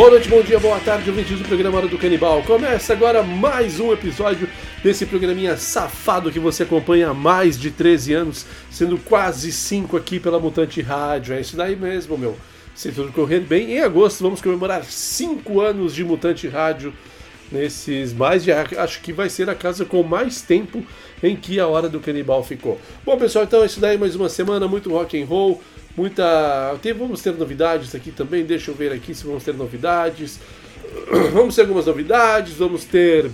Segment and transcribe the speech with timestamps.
[0.00, 2.42] Boa noite, bom dia, boa tarde, ouvintes do programa Hora do Canibal.
[2.44, 4.48] Começa agora mais um episódio
[4.82, 10.18] desse programinha safado que você acompanha há mais de 13 anos, sendo quase 5 aqui
[10.18, 11.34] pela Mutante Rádio.
[11.34, 12.34] É isso daí mesmo, meu.
[12.74, 16.94] Se tudo correr bem, em agosto vamos comemorar 5 anos de Mutante Rádio.
[17.52, 18.52] Nesses mais de.
[18.52, 20.82] Acho que vai ser a casa com mais tempo
[21.22, 22.80] em que a Hora do Canibal ficou.
[23.04, 25.60] Bom, pessoal, então é isso daí, mais uma semana, muito rock and roll
[25.96, 26.76] muita.
[26.82, 30.38] Tem, vamos ter novidades aqui também, deixa eu ver aqui se vamos ter novidades.
[31.32, 33.30] Vamos ter algumas novidades, vamos ter.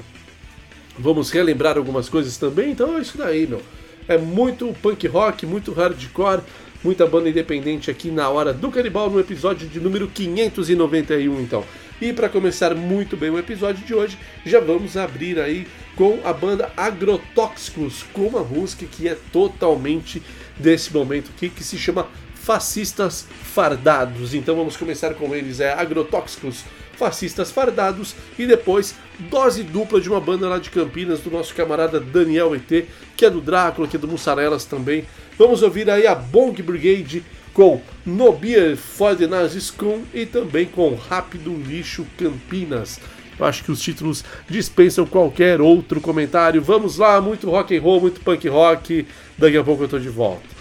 [0.99, 3.63] Vamos relembrar algumas coisas também, então é isso daí, meu.
[4.09, 6.43] É muito punk rock, muito hardcore,
[6.83, 11.65] muita banda independente aqui na hora do Canibal no episódio de número 591, então.
[12.01, 16.33] E para começar muito bem o episódio de hoje, já vamos abrir aí com a
[16.33, 20.23] banda Agrotóxicos, com uma música que é totalmente
[20.59, 22.07] desse momento aqui, que se chama
[22.47, 24.33] Fascistas Fardados.
[24.33, 26.63] Então vamos começar com eles, é Agrotóxicos,
[26.97, 31.99] Fascistas Fardados e depois dose dupla de uma banda lá de Campinas do nosso camarada
[31.99, 35.05] Daniel ET, que é do Drácula, que é do Mussarelas também.
[35.37, 39.75] Vamos ouvir aí a Bong Brigade com No Beer for Nazis
[40.15, 43.01] e também com Rápido Lixo Campinas.
[43.37, 46.63] Eu acho que os títulos dispensam qualquer outro comentário.
[46.63, 49.05] Vamos lá, muito rock and roll, muito punk rock.
[49.37, 50.56] Daqui a pouco eu tô de volta.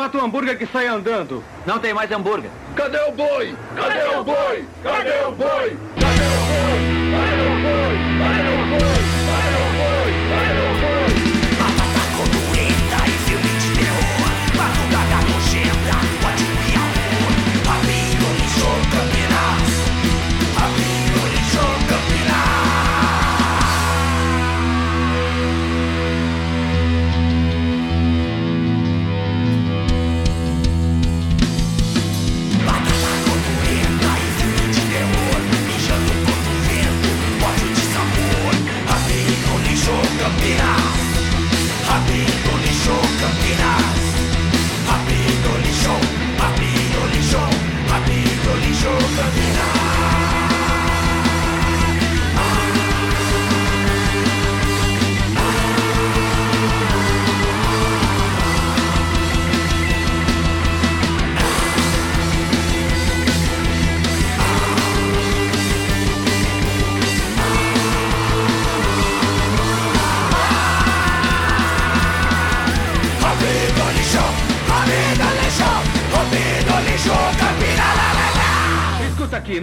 [0.00, 1.44] Mata o hambúrguer que sai andando.
[1.66, 2.50] Não tem mais hambúrguer.
[2.74, 3.54] Cadê o boi?
[3.76, 4.64] Cadê o boi?
[4.82, 5.76] Cadê o boi?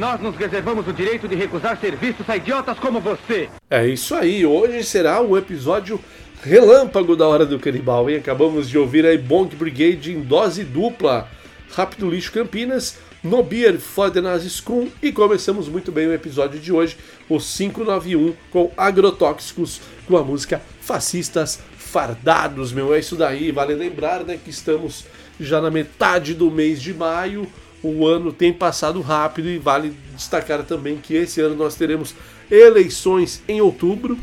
[0.07, 3.49] Nós nos reservamos o direito de recusar serviços a idiotas como você.
[3.69, 5.99] É isso aí, hoje será um episódio
[6.41, 8.15] relâmpago da Hora do Canibal, hein?
[8.15, 11.27] Acabamos de ouvir aí Bonk Brigade em dose dupla,
[11.75, 16.71] Rápido Lixo Campinas, No Beer for the School e começamos muito bem o episódio de
[16.71, 16.95] hoje,
[17.27, 24.23] o 591 com Agrotóxicos, com a música Fascistas Fardados, meu, é isso daí, vale lembrar
[24.23, 25.03] né, que estamos
[25.37, 27.45] já na metade do mês de maio,
[27.87, 32.13] o ano tem passado rápido e vale destacar também que esse ano nós teremos
[32.49, 34.17] eleições em outubro.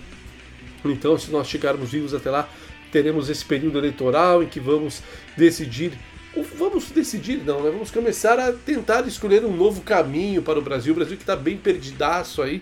[0.84, 2.48] Então, se nós chegarmos vivos até lá,
[2.92, 5.02] teremos esse período eleitoral em que vamos
[5.36, 5.92] decidir.
[6.58, 7.70] Vamos decidir, não, né?
[7.70, 10.92] Vamos começar a tentar escolher um novo caminho para o Brasil.
[10.92, 12.60] O Brasil que está bem perdidaço aí.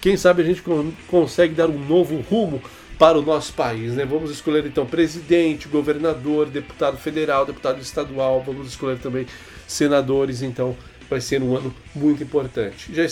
[0.00, 2.60] Quem sabe a gente con- consegue dar um novo rumo
[2.98, 4.04] para o nosso país, né?
[4.04, 9.26] Vamos escolher então presidente, governador, deputado federal, deputado estadual, vamos escolher também
[9.72, 10.76] senadores, então
[11.08, 12.92] vai ser um ano muito importante.
[12.94, 13.04] Já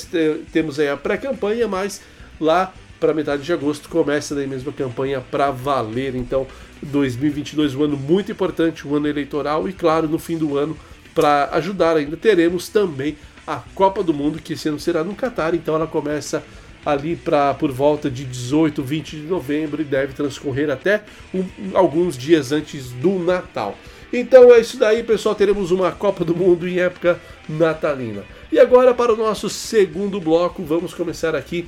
[0.52, 2.00] temos aí a pré-campanha, mas
[2.40, 6.14] lá para metade de agosto começa daí mesmo a campanha para valer.
[6.14, 6.47] Então,
[6.83, 10.76] 2022 um ano muito importante, um ano eleitoral e claro, no fim do ano
[11.14, 15.55] para ajudar ainda teremos também a Copa do Mundo que esse ano será no Catar,
[15.55, 16.43] então ela começa
[16.87, 21.02] ali para por volta de 18, 20 de novembro e deve transcorrer até
[21.35, 23.76] um- alguns dias antes do Natal.
[24.12, 25.35] Então é isso daí, pessoal.
[25.35, 28.25] Teremos uma Copa do Mundo em época natalina.
[28.50, 31.67] E agora para o nosso segundo bloco, vamos começar aqui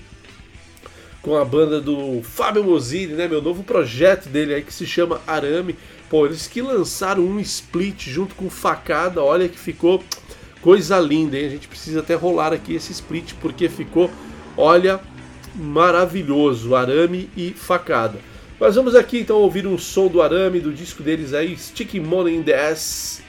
[1.22, 3.28] com a banda do Fábio Mozini, né?
[3.28, 5.76] Meu novo projeto dele aí que se chama Arame.
[6.10, 10.02] Pô, eles que lançaram um split junto com Facada, olha que ficou
[10.60, 11.46] coisa linda, hein?
[11.46, 14.10] A gente precisa até rolar aqui esse split porque ficou,
[14.56, 15.00] olha,
[15.54, 18.18] maravilhoso, Arame e Facada.
[18.62, 22.36] Mas vamos aqui então ouvir um som do Arame, do disco deles aí, Sticky Money
[22.36, 23.20] in the Ass.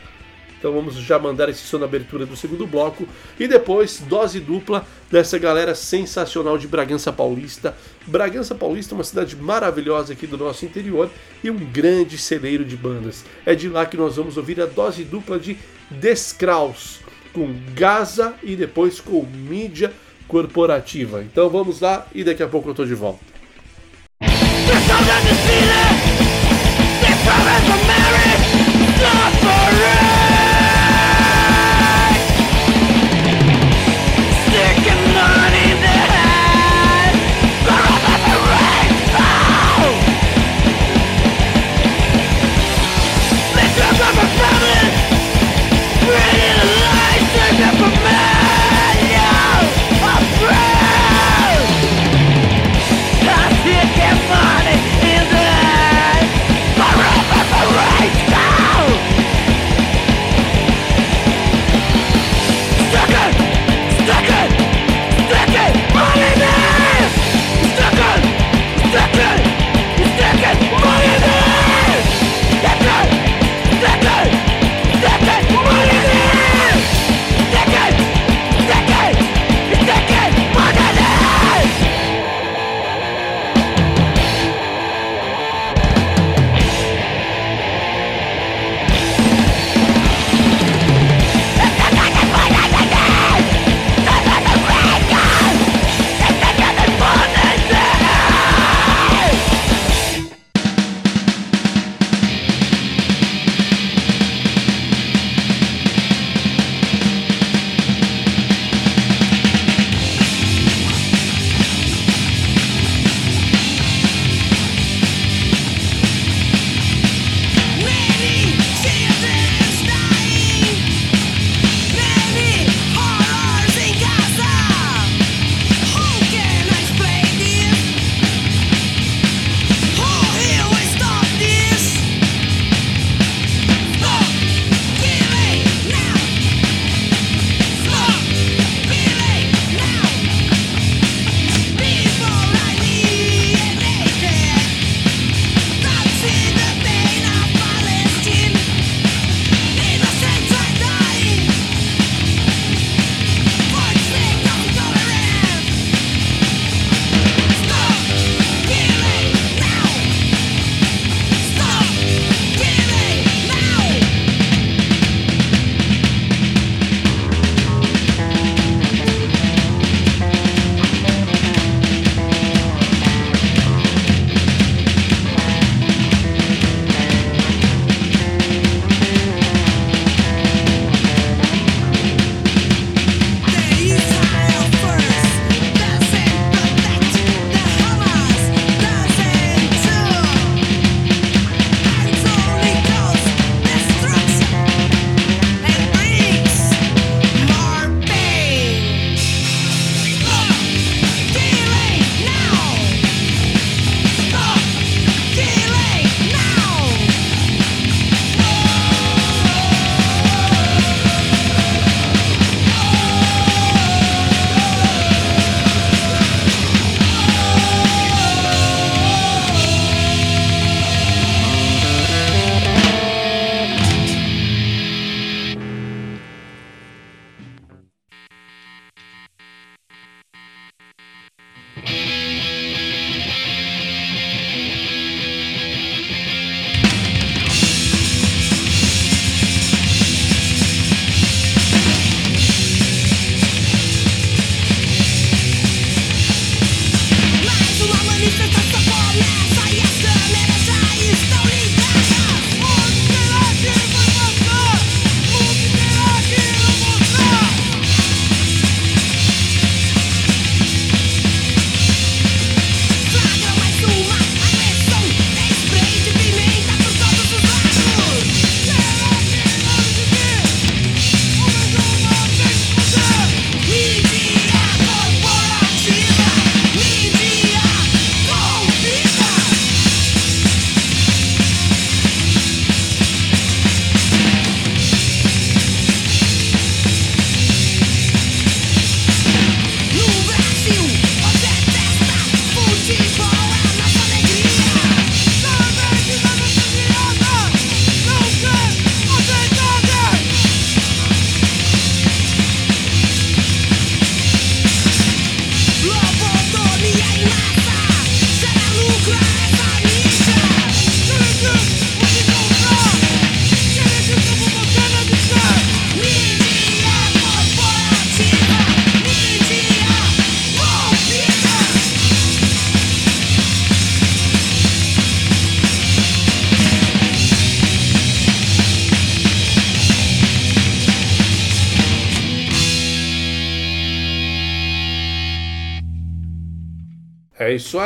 [0.59, 3.07] Então vamos já mandar esse som na abertura do segundo bloco.
[3.39, 7.75] E depois, dose dupla dessa galera sensacional de Bragança Paulista.
[8.05, 11.09] Bragança Paulista é uma cidade maravilhosa aqui do nosso interior
[11.43, 13.25] e um grande celeiro de bandas.
[13.43, 15.57] É de lá que nós vamos ouvir a dose dupla de
[15.89, 16.99] Descraus,
[17.33, 19.91] com Gaza e depois com mídia
[20.27, 21.23] corporativa.
[21.23, 23.32] Então vamos lá e daqui a pouco eu tô de volta.
[24.65, 25.93] This is undefeated
[27.01, 28.49] This is a marriage
[29.01, 30.12] Not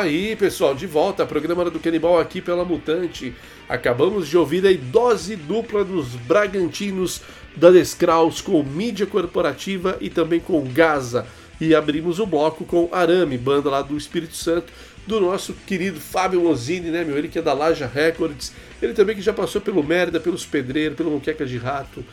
[0.00, 0.74] aí, pessoal.
[0.74, 3.34] De volta, programa do Canibal aqui pela Mutante.
[3.68, 7.20] Acabamos de ouvir a dose dupla dos Bragantinos
[7.56, 11.26] da Descraus com mídia corporativa e também com Gaza.
[11.60, 14.72] E abrimos o bloco com Arame, banda lá do Espírito Santo,
[15.06, 17.18] do nosso querido Fábio Lozini, né, meu?
[17.18, 18.52] Ele que é da Laja Records.
[18.80, 22.04] Ele também que já passou pelo Merda, pelos Pedreiros, pelo Moqueca de Rato.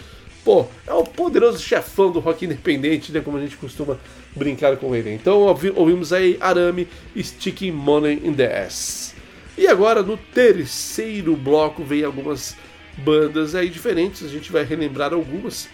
[0.43, 3.19] Pô, é o poderoso chefão do rock independente, né?
[3.19, 3.99] Como a gente costuma
[4.35, 5.13] brincar com ele.
[5.13, 6.87] Então ouvi- ouvimos aí Arame
[7.17, 9.15] Sticking Money in the Ass.
[9.57, 12.55] E agora no terceiro bloco vem algumas
[12.97, 15.69] bandas aí diferentes, a gente vai relembrar algumas.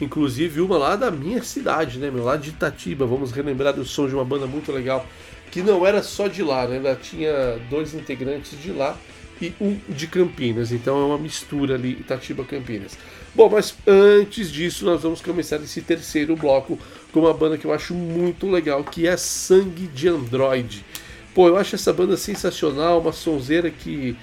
[0.00, 2.24] Inclusive uma lá da minha cidade, né, meu?
[2.24, 3.06] Lá de Itatiba.
[3.06, 5.06] Vamos relembrar o som de uma banda muito legal.
[5.50, 6.76] Que não era só de lá, né?
[6.78, 8.96] Ela tinha dois integrantes de lá
[9.40, 10.72] e um de Campinas.
[10.72, 12.96] Então é uma mistura ali, Itatiba-Campinas.
[13.34, 16.78] Bom, mas antes disso, nós vamos começar esse terceiro bloco
[17.12, 20.84] com uma banda que eu acho muito legal, que é Sangue de Android.
[21.34, 24.16] Pô, eu acho essa banda sensacional, uma sonzeira que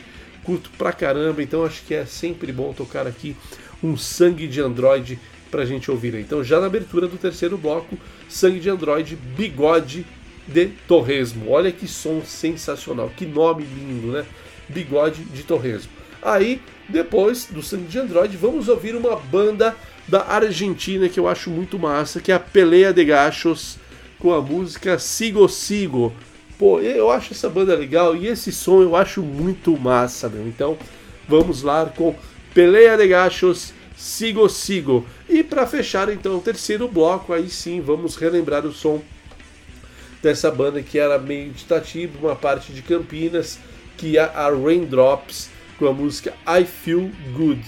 [0.43, 3.35] curto pra caramba, então acho que é sempre bom tocar aqui
[3.83, 5.19] um Sangue de Android
[5.51, 6.15] pra gente ouvir.
[6.15, 7.97] Então, já na abertura do terceiro bloco,
[8.29, 10.05] Sangue de Android, Bigode
[10.47, 11.49] de Torresmo.
[11.49, 14.25] Olha que som sensacional, que nome lindo, né?
[14.71, 15.91] Bigode de Torresmo.
[16.21, 19.75] Aí, depois do Sangue de Android, vamos ouvir uma banda
[20.07, 23.77] da Argentina que eu acho muito massa, que é a Pelea de Gachos,
[24.19, 26.13] com a música Sigo Sigo.
[26.59, 30.47] Pô, eu acho essa banda legal e esse som eu acho muito massa, meu.
[30.47, 30.77] Então,
[31.27, 32.15] vamos lá com
[32.53, 35.05] Pelea de Gachos, Sigo Sigo.
[35.27, 39.01] E para fechar então o terceiro bloco, aí sim, vamos relembrar o som
[40.21, 43.57] dessa banda que era meio de Itatiba, uma parte de Campinas,
[43.97, 47.63] que é a Raindrops, com a música I Feel Good.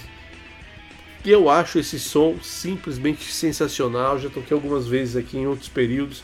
[1.24, 6.22] Eu acho esse som simplesmente sensacional, já toquei algumas vezes aqui em outros períodos,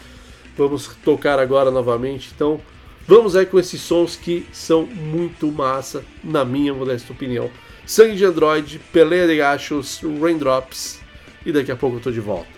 [0.57, 2.61] vamos tocar agora novamente, então
[3.09, 7.51] vamos aí com esses sons que são muito massa, na minha modesta opinião.
[7.87, 11.01] Sangue de Android, Pelé de Gachos, Raindrops,
[11.45, 12.49] e daqui a pouco eu tô de volta.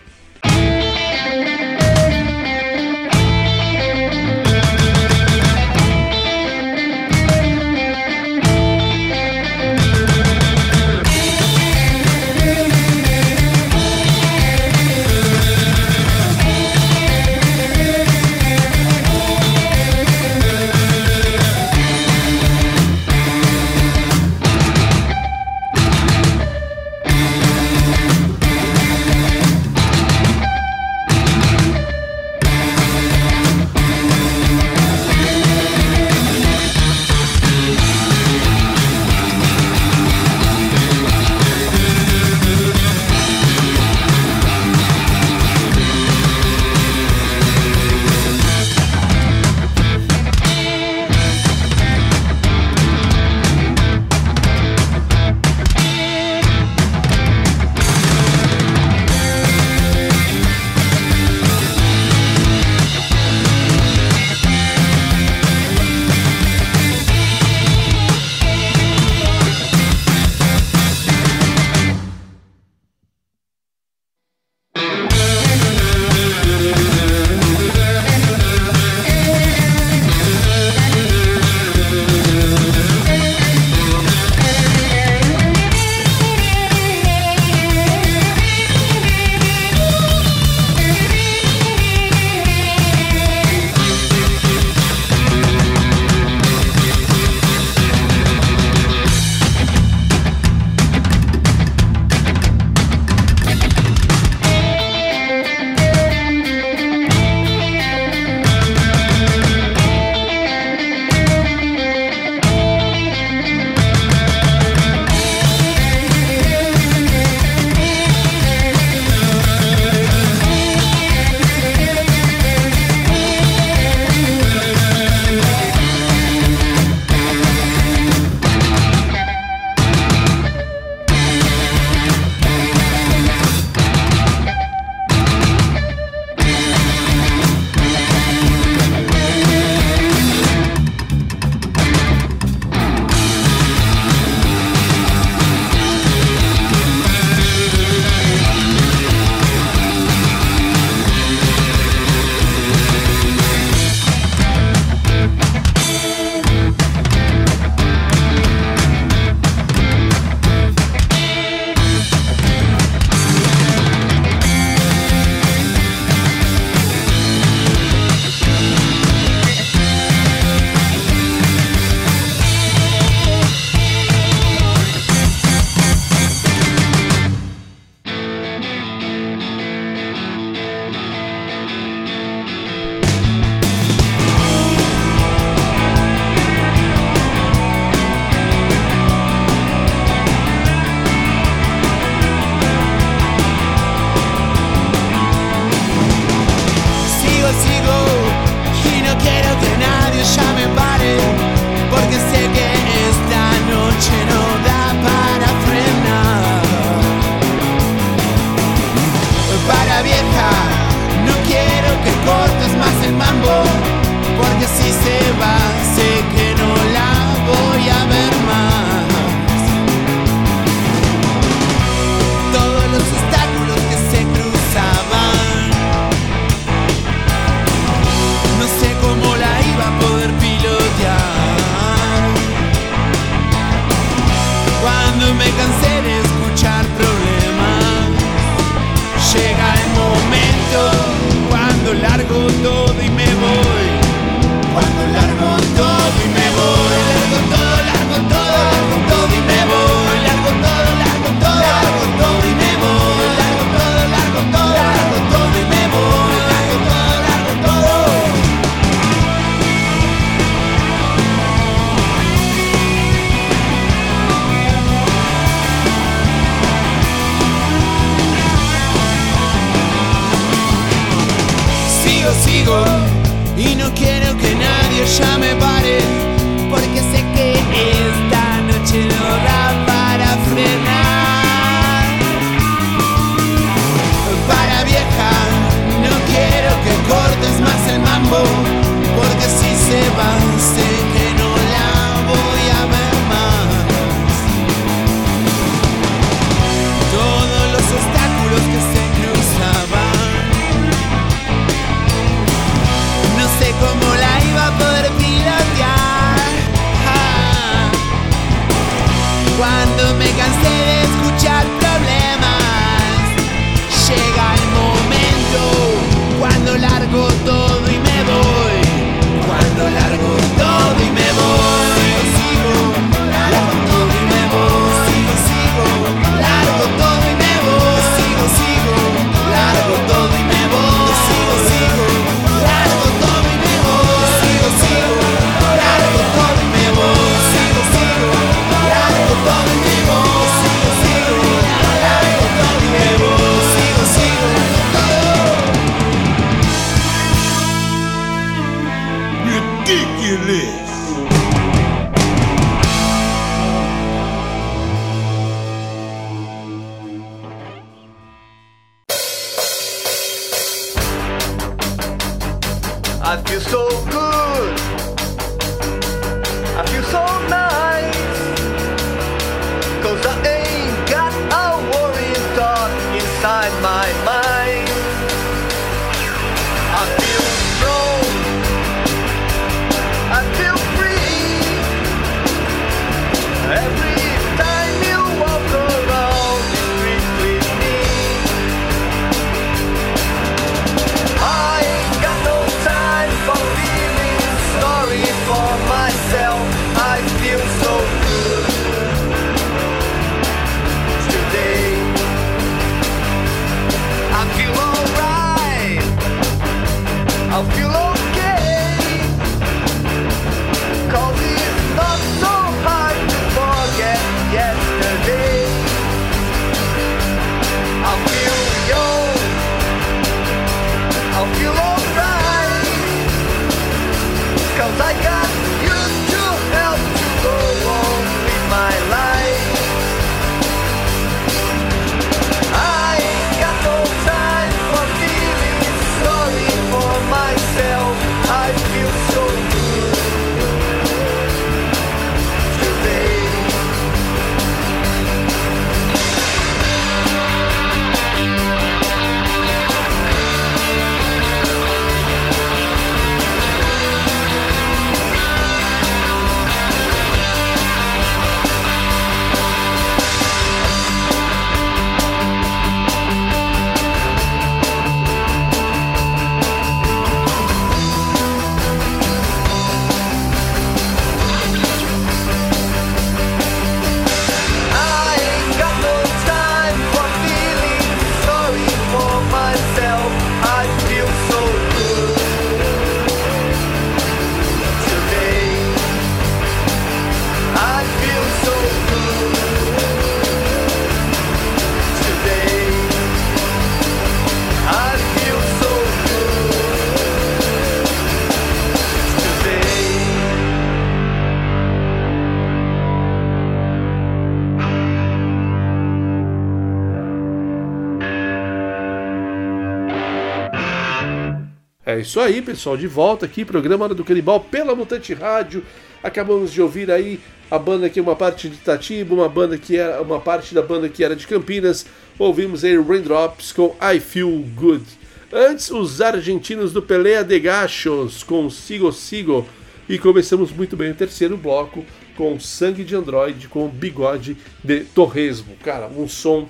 [512.32, 512.96] isso aí, pessoal.
[512.96, 515.84] De volta aqui, programa Hora do Canibal pela Mutante Rádio.
[516.22, 517.38] Acabamos de ouvir aí
[517.70, 520.80] a banda que é uma parte de Itatiba, uma banda que era uma parte da
[520.80, 522.06] banda que era de Campinas.
[522.38, 525.04] Ouvimos aí Raindrops com I Feel Good.
[525.52, 529.68] Antes, os argentinos do Pelea de Gachos com Sigo Sigo.
[530.08, 532.02] E começamos muito bem o terceiro bloco
[532.34, 535.76] com Sangue de Android com Bigode de Torresmo.
[535.84, 536.66] Cara, um som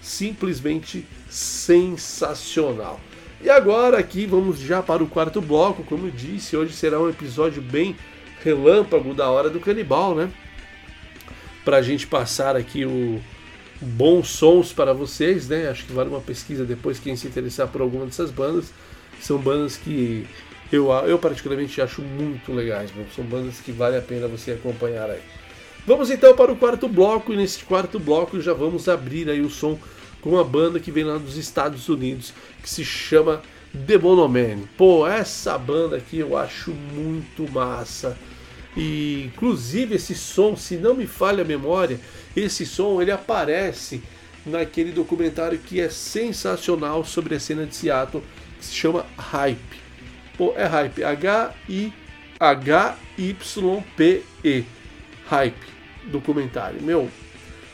[0.00, 3.00] simplesmente sensacional.
[3.42, 7.08] E agora aqui vamos já para o quarto bloco, como eu disse, hoje será um
[7.08, 7.96] episódio bem
[8.40, 10.30] relâmpago da hora do canibal, né?
[11.64, 13.20] Pra gente passar aqui o
[13.80, 15.68] bons sons para vocês, né?
[15.68, 18.72] Acho que vale uma pesquisa depois quem se interessar por alguma dessas bandas.
[19.20, 20.24] São bandas que
[20.70, 23.06] eu, eu particularmente acho muito legais, meu.
[23.14, 25.20] são bandas que vale a pena você acompanhar aí.
[25.84, 29.50] Vamos então para o quarto bloco, e nesse quarto bloco já vamos abrir aí o
[29.50, 29.76] som
[30.22, 32.32] com uma banda que vem lá dos Estados Unidos,
[32.62, 33.42] que se chama
[33.86, 34.62] The Monoman.
[34.78, 38.16] Pô, essa banda aqui eu acho muito massa.
[38.74, 42.00] E inclusive esse som, se não me falha a memória,
[42.34, 44.02] esse som ele aparece
[44.46, 48.24] naquele documentário que é sensacional sobre a cena de Seattle,
[48.58, 49.82] que se chama Hype.
[50.38, 51.92] Pô, é Hype, H-I
[52.42, 53.44] H-Y-P-E.
[55.28, 55.66] Hype,
[56.06, 56.82] documentário.
[56.82, 57.08] Meu,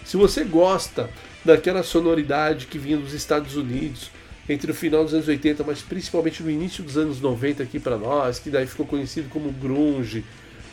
[0.04, 1.08] se você gosta
[1.44, 4.10] daquela sonoridade que vinha dos Estados Unidos
[4.48, 7.98] entre o final dos anos 80, mas principalmente no início dos anos 90 aqui para
[7.98, 10.24] nós, que daí ficou conhecido como grunge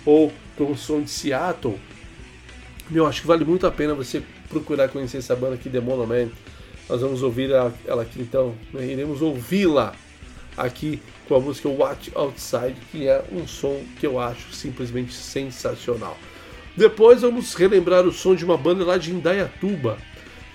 [0.06, 1.78] ou como som de Seattle,
[2.90, 6.30] meu, acho que vale muito a pena você procurar conhecer essa banda aqui, The Monoman.
[6.88, 8.86] Nós vamos ouvir ela aqui então, né?
[8.86, 9.96] iremos ouvi-la
[10.56, 16.16] aqui com a música Watch Outside, que é um som que eu acho simplesmente sensacional.
[16.78, 19.98] Depois vamos relembrar o som de uma banda lá de Indaiatuba,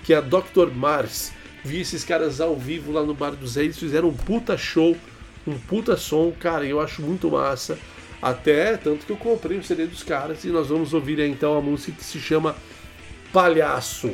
[0.03, 0.71] que a Dr.
[0.73, 1.31] Mars.
[1.63, 4.97] Vi esses caras ao vivo lá no Bar dos Reis, fizeram um puta show,
[5.45, 7.77] um puta som, cara, eu acho muito massa.
[8.21, 11.57] Até tanto que eu comprei o CD dos caras e nós vamos ouvir aí, então
[11.57, 12.55] a música que se chama
[13.33, 14.11] Palhaço.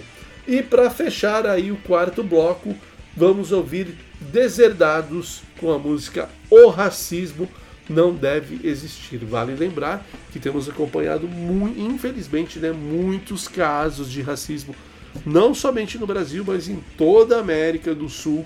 [0.47, 2.75] E para fechar aí o quarto bloco,
[3.15, 7.47] vamos ouvir Deserdados com a música O Racismo
[7.89, 9.17] Não Deve Existir.
[9.17, 11.29] Vale lembrar que temos acompanhado,
[11.75, 14.75] infelizmente, né, muitos casos de racismo,
[15.25, 18.45] não somente no Brasil, mas em toda a América do Sul.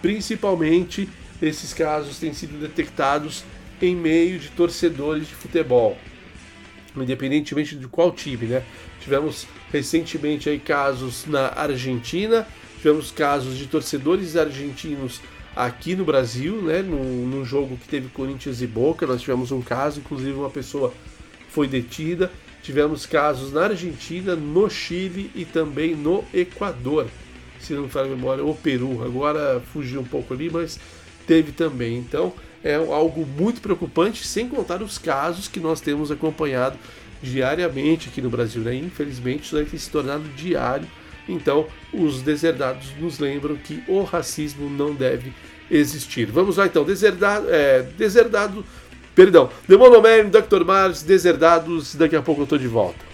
[0.00, 1.08] Principalmente,
[1.40, 3.44] esses casos têm sido detectados
[3.80, 5.96] em meio de torcedores de futebol,
[6.96, 8.62] independentemente de qual time, né?
[9.00, 15.20] Tivemos recentemente aí casos na Argentina, tivemos casos de torcedores argentinos
[15.54, 16.82] aqui no Brasil, né?
[16.82, 20.92] Num, num jogo que teve Corinthians e Boca, nós tivemos um caso, inclusive uma pessoa
[21.50, 22.30] foi detida.
[22.68, 27.06] Tivemos casos na Argentina, no Chile e também no Equador,
[27.58, 29.02] se não me falha a memória, ou Peru.
[29.02, 30.78] Agora fugiu um pouco ali, mas
[31.26, 31.96] teve também.
[31.96, 32.30] Então
[32.62, 36.76] é algo muito preocupante, sem contar os casos que nós temos acompanhado
[37.22, 38.60] diariamente aqui no Brasil.
[38.60, 38.74] Né?
[38.74, 40.86] Infelizmente, isso ter se tornado diário.
[41.26, 45.32] Então, os deserdados nos lembram que o racismo não deve
[45.70, 46.26] existir.
[46.26, 48.62] Vamos lá então, deserdado, é, deserdado
[49.18, 50.64] perdão, The Monoman, Dr.
[50.64, 53.04] Mars, Deserdados, daqui a pouco eu tô de volta.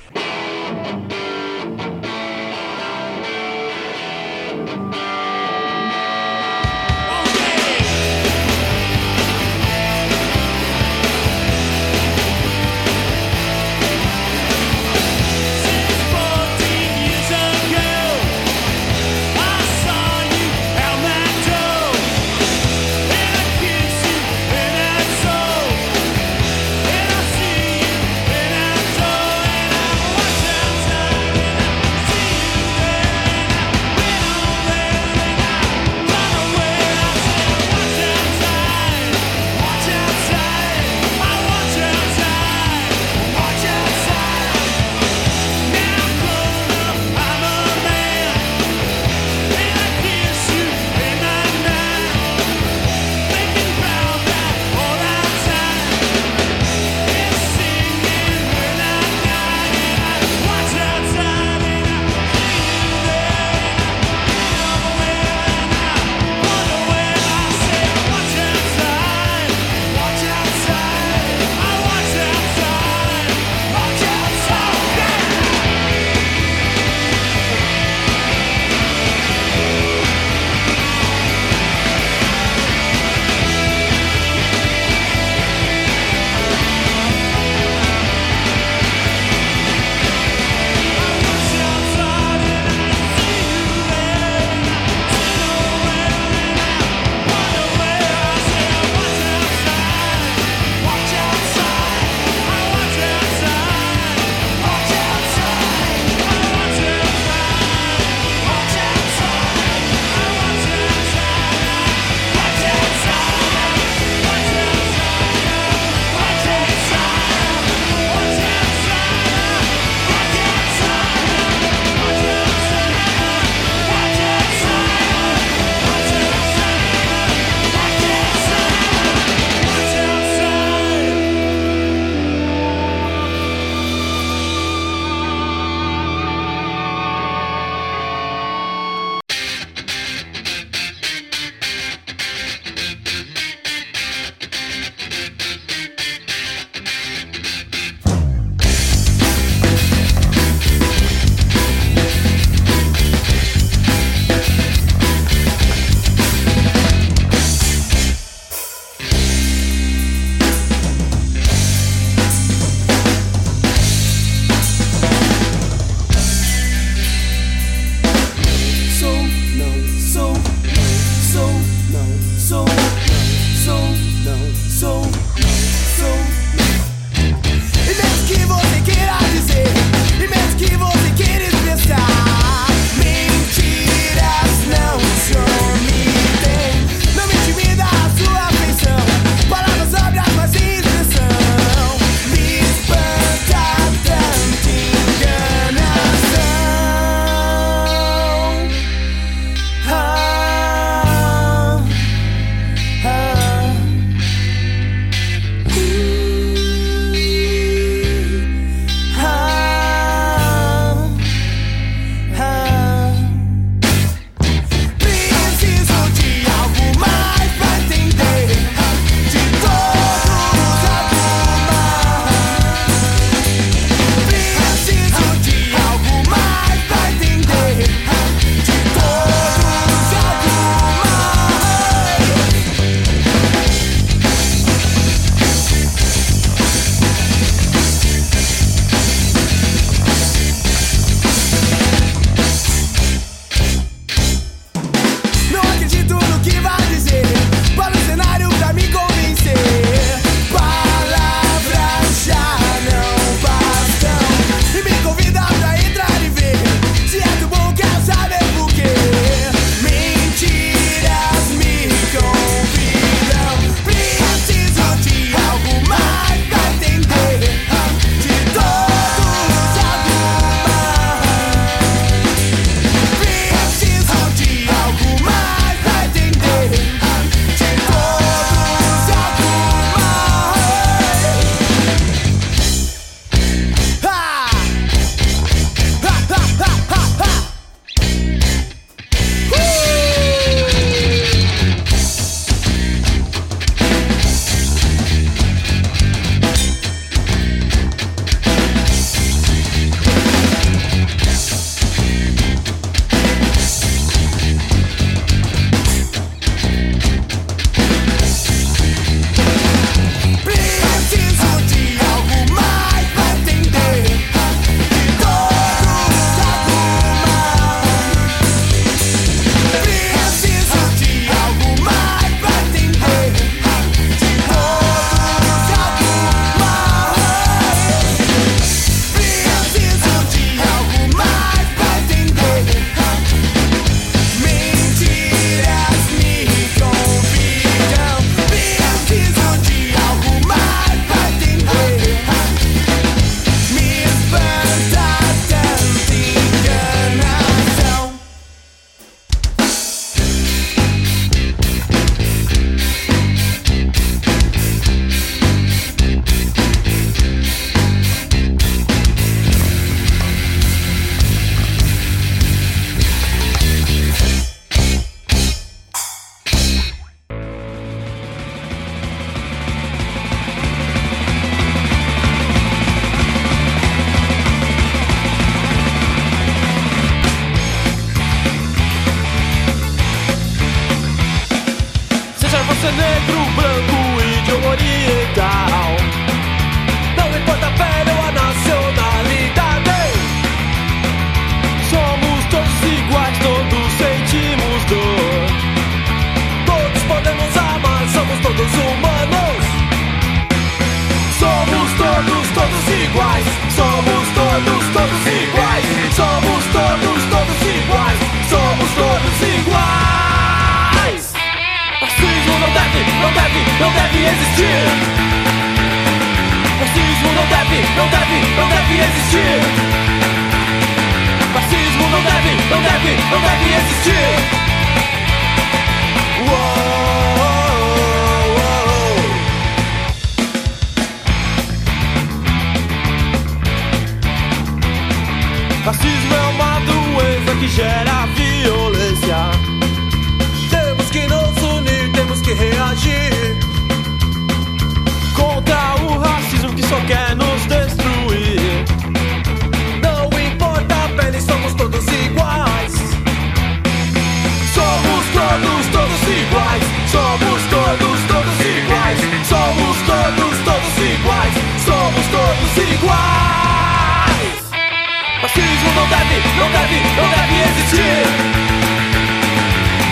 [466.34, 468.26] Deve, não deve, não deve existir.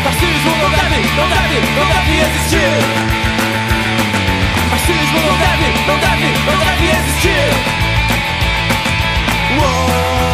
[0.05, 2.73] Racismo não deve, não deve, não deve existir.
[4.70, 7.51] Racismo não deve, não deve, não deve existir.
[9.59, 10.32] Uou,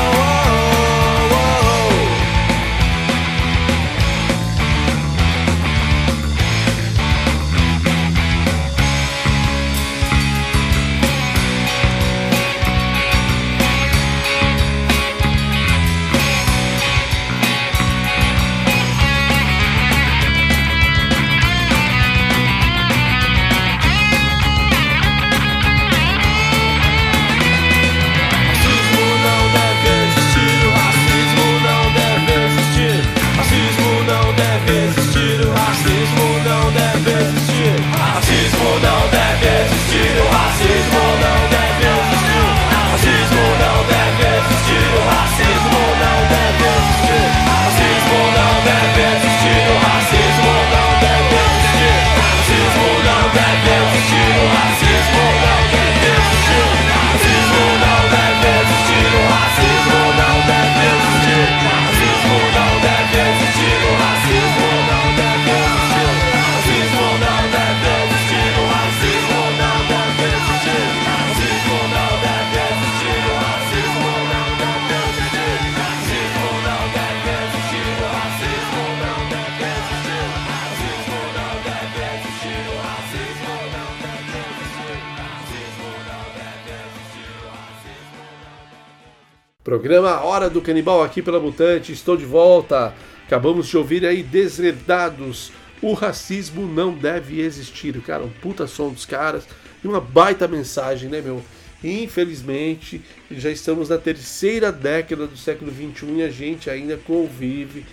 [89.69, 92.95] Programa Hora do Canibal aqui pela Mutante, estou de volta.
[93.27, 95.53] Acabamos de ouvir aí Desredados.
[95.83, 98.01] O racismo não deve existir.
[98.01, 99.47] Cara, um puta som dos caras
[99.85, 101.45] e uma baita mensagem, né, meu?
[101.85, 107.85] Infelizmente, já estamos na terceira década do século XXI e a gente ainda convive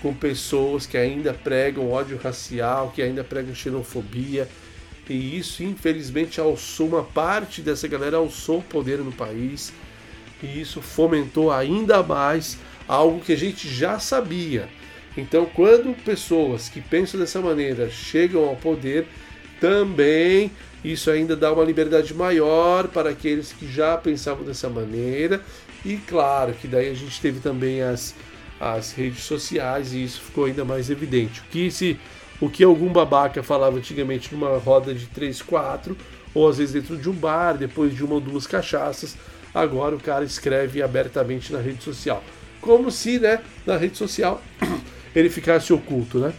[0.00, 4.48] com pessoas que ainda pregam ódio racial, que ainda pregam xenofobia.
[5.10, 9.72] E isso, infelizmente, alçou uma parte dessa galera, alçou o poder no país
[10.42, 14.68] e isso fomentou ainda mais algo que a gente já sabia.
[15.16, 19.06] Então, quando pessoas que pensam dessa maneira chegam ao poder,
[19.60, 20.50] também
[20.84, 25.40] isso ainda dá uma liberdade maior para aqueles que já pensavam dessa maneira.
[25.84, 28.14] E claro que daí a gente teve também as,
[28.60, 31.40] as redes sociais e isso ficou ainda mais evidente.
[31.40, 31.98] O que, se,
[32.40, 35.96] o que algum babaca falava antigamente numa roda de 3, 4,
[36.34, 39.16] ou às vezes dentro de um bar, depois de uma ou duas cachaças,
[39.54, 42.22] agora o cara escreve abertamente na rede social.
[42.60, 44.42] Como se, né, na rede social
[45.14, 46.32] ele ficasse oculto, né?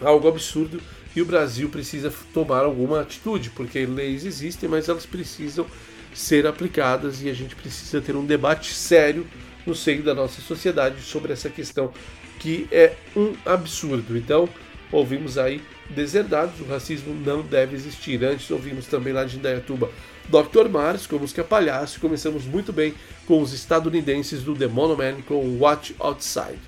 [0.00, 0.80] Algo absurdo
[1.14, 5.66] e o Brasil precisa tomar alguma atitude, porque leis existem, mas elas precisam
[6.14, 9.26] ser aplicadas e a gente precisa ter um debate sério
[9.66, 11.92] no seio da nossa sociedade sobre essa questão
[12.38, 14.16] que é um absurdo.
[14.16, 14.48] Então,
[14.90, 15.62] ouvimos aí
[15.94, 18.22] Deserdados, o racismo não deve existir.
[18.24, 19.90] Antes ouvimos também lá de Indaiatuba
[20.28, 20.68] Dr.
[20.70, 22.00] Mars com a música Palhaço.
[22.00, 22.94] Começamos muito bem
[23.26, 26.58] com os estadunidenses do The Monoman com Watch Outside.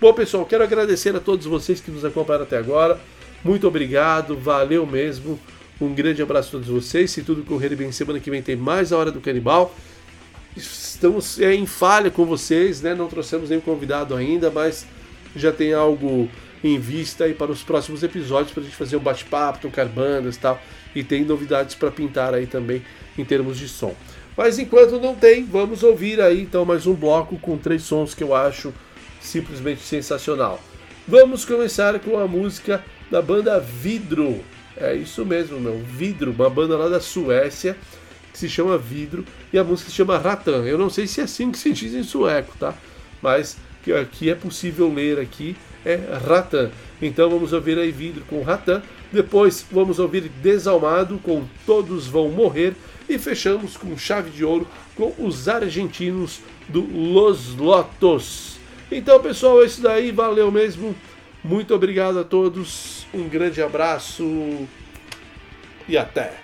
[0.00, 3.00] Bom, pessoal, quero agradecer a todos vocês que nos acompanharam até agora.
[3.44, 5.38] Muito obrigado, valeu mesmo.
[5.80, 7.10] Um grande abraço a todos vocês.
[7.10, 9.74] Se tudo correr bem, semana que vem tem mais a Hora do Canibal.
[10.56, 12.94] Estamos é, em falha com vocês, né?
[12.94, 14.86] Não trouxemos nenhum convidado ainda, mas
[15.34, 16.28] já tem algo
[16.64, 20.36] em vista aí para os próximos episódios para a gente fazer um bate-papo, tocar bandas
[20.36, 20.60] e tal.
[20.94, 22.82] E tem novidades para pintar aí também
[23.18, 23.94] em termos de som.
[24.36, 28.24] Mas enquanto não tem, vamos ouvir aí então mais um bloco com três sons que
[28.24, 28.72] eu acho
[29.20, 30.60] simplesmente sensacional.
[31.06, 34.42] Vamos começar com a música da banda Vidro.
[34.76, 35.78] É isso mesmo, meu.
[35.78, 37.76] Vidro, uma banda lá da Suécia
[38.32, 40.64] que se chama Vidro, e a música se chama Ratan.
[40.64, 42.74] Eu não sei se é assim que se diz em sueco, tá?
[43.22, 46.70] Mas que aqui é possível ler aqui é Ratan.
[47.00, 48.82] Então vamos ouvir aí Vidro com Ratan.
[49.12, 52.74] Depois vamos ouvir Desalmado com Todos Vão Morrer.
[53.08, 54.66] E fechamos com chave de ouro
[54.96, 58.56] com os argentinos do Los Lotos.
[58.90, 60.10] Então, pessoal, é isso daí.
[60.10, 60.94] Valeu mesmo.
[61.42, 63.06] Muito obrigado a todos.
[63.12, 64.66] Um grande abraço
[65.86, 66.43] e até.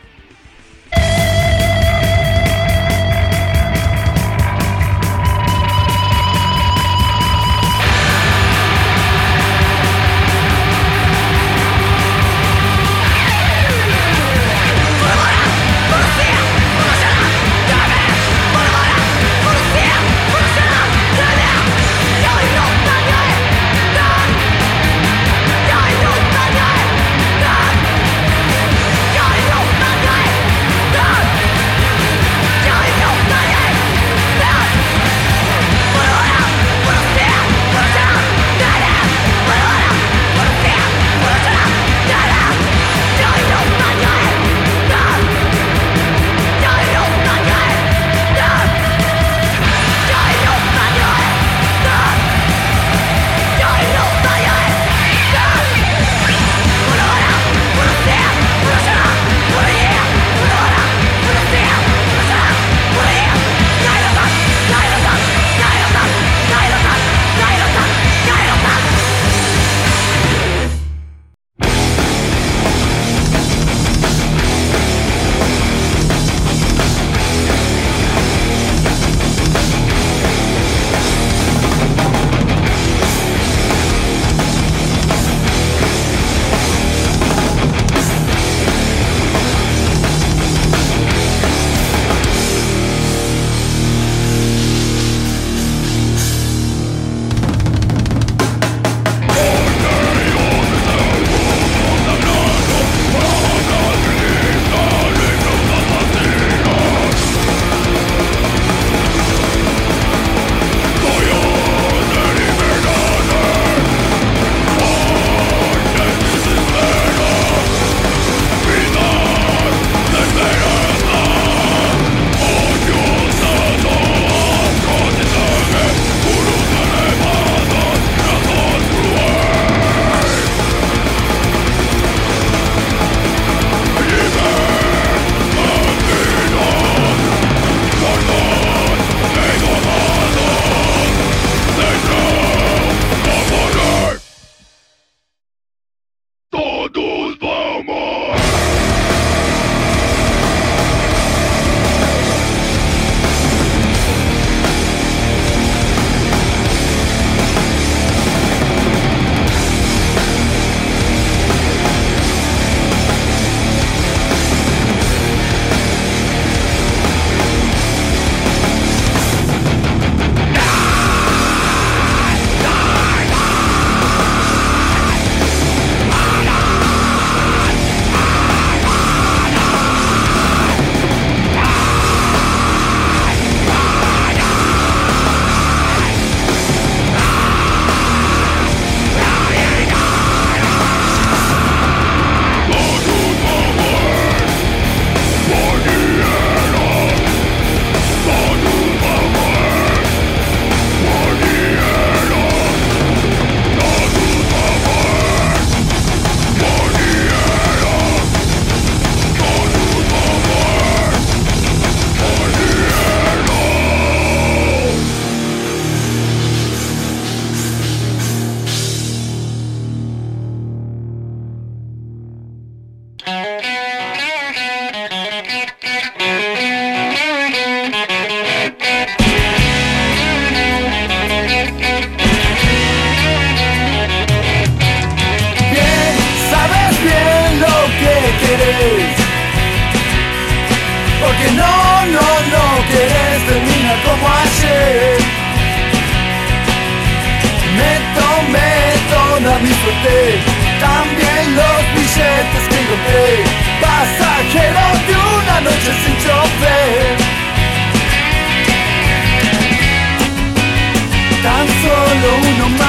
[262.31, 262.80] no, no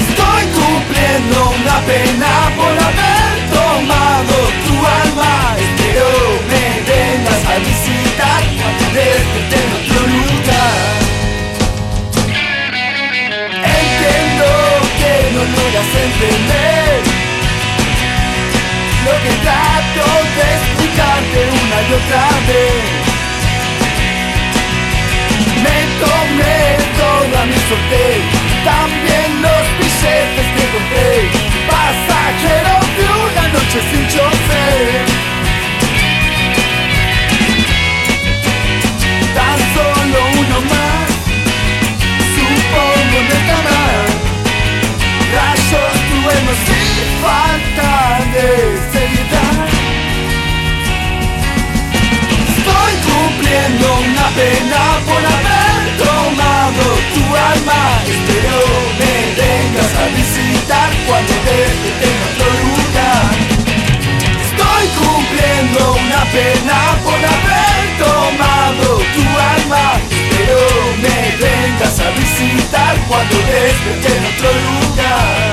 [0.00, 4.36] Estoy cumpliendo una pena por haber tomado
[4.66, 5.32] tu alma.
[5.58, 6.08] Espero
[6.50, 10.78] me vengas a visitar, a tenerte en otro lugar.
[13.64, 14.48] Entiendo
[14.98, 17.00] que no logras entender
[19.04, 20.04] lo que trato
[20.36, 23.07] de explicarte una y otra vez
[26.00, 26.60] tomé
[26.96, 28.02] toda mi suerte,
[28.64, 31.12] también los billetes que compré,
[31.70, 35.04] pasajero de una noche sin chofer.
[39.34, 41.08] Tan solo uno más,
[42.34, 44.06] supongo me canal,
[45.34, 46.82] rayos truenos y
[47.22, 47.90] falta
[48.34, 48.46] de
[48.92, 49.56] seriedad.
[54.38, 56.84] Pena por haber tomado
[57.14, 57.22] tu
[57.52, 57.82] alma.
[58.06, 58.58] Espero
[59.00, 61.58] me vengas a visitar cuando te
[62.06, 63.30] en otro lugar.
[64.46, 69.24] Estoy cumpliendo una pena por haber tomado tu
[69.56, 69.84] alma.
[70.10, 70.60] Espero
[71.02, 75.47] me vengas a visitar cuando despierte en otro lugar.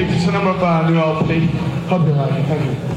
[0.00, 1.26] Thank you to number five, New York
[1.90, 2.46] Hope you like it.
[2.46, 2.89] Thank you.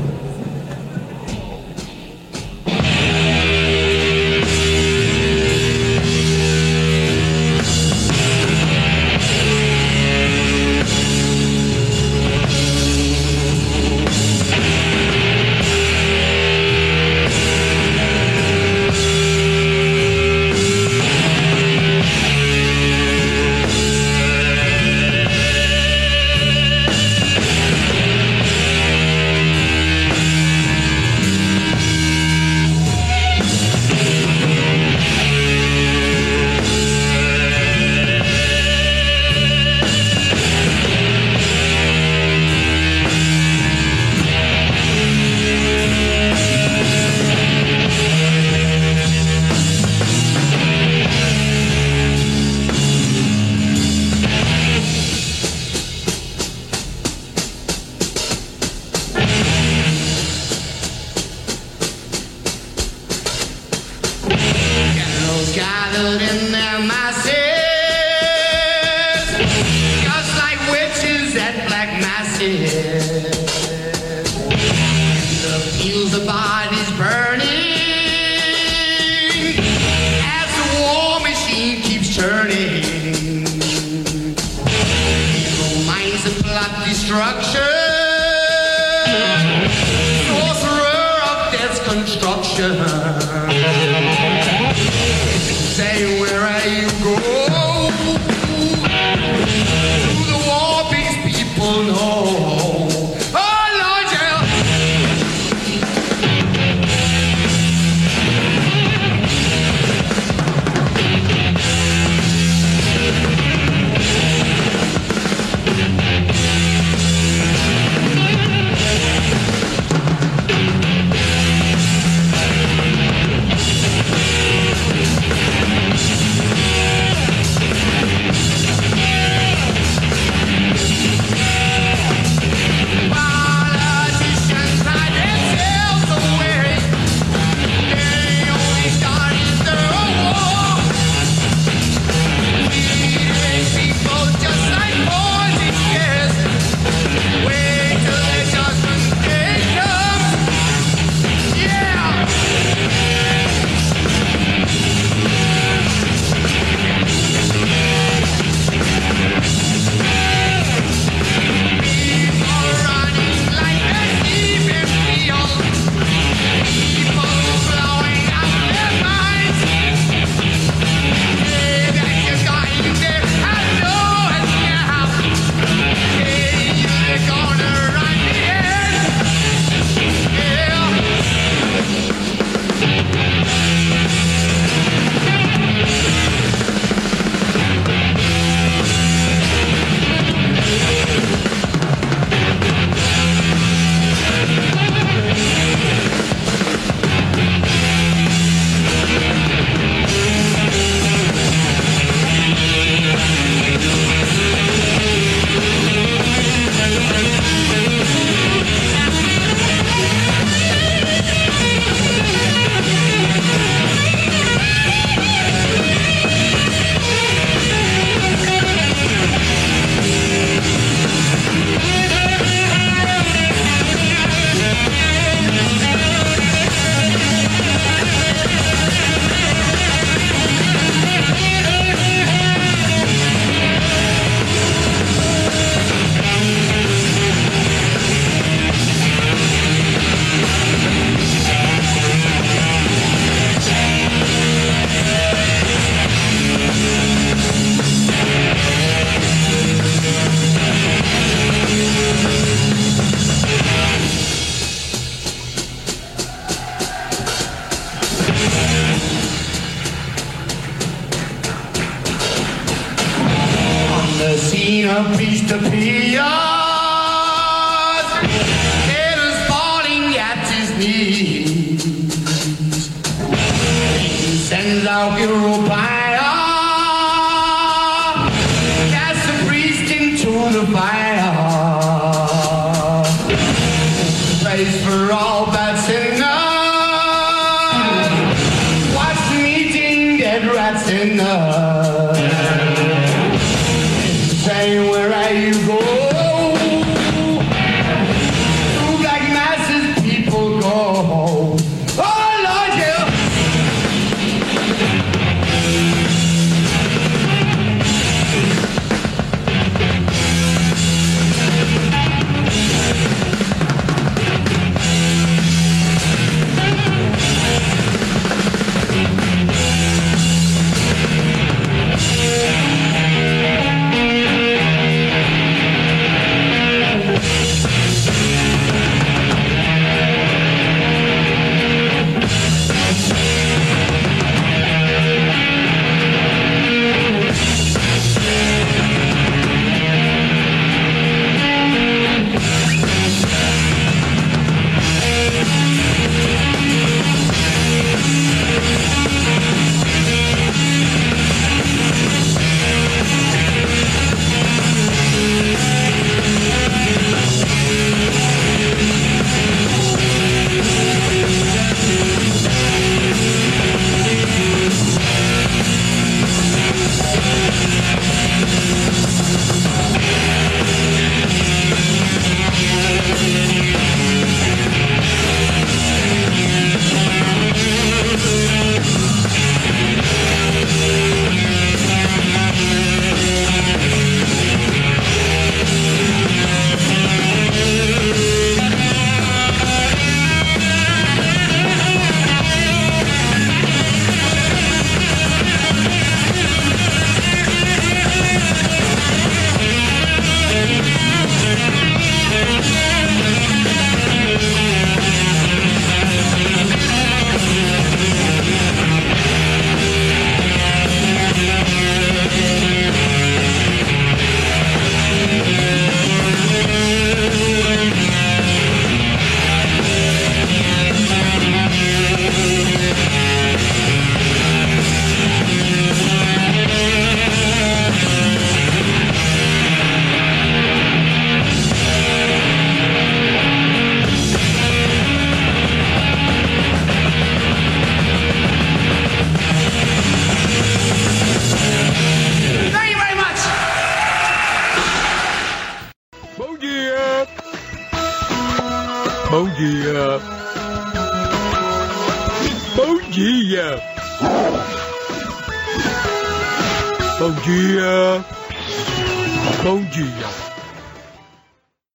[265.52, 266.03] A priest